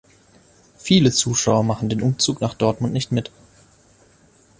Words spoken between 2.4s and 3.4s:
nach Dortmund nicht mit.